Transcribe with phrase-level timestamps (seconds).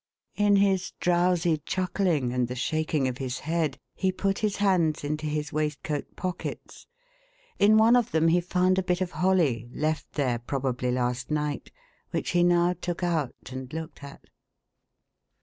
[0.35, 5.27] In his drowsy chuckling, and the shaking of his head, he put his hands into
[5.27, 6.87] his waistcoat pockets.
[7.59, 11.69] In one of them he found a bit of holly (left there, probably last night),
[12.09, 14.23] which he now took out, and looked at.